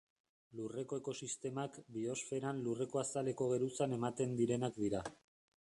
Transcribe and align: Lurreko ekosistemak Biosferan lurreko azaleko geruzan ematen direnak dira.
Lurreko 0.59 0.97
ekosistemak 1.01 1.77
Biosferan 1.97 2.63
lurreko 2.69 3.03
azaleko 3.03 3.51
geruzan 3.55 3.95
ematen 3.99 4.37
direnak 4.43 4.85
dira. 4.87 5.07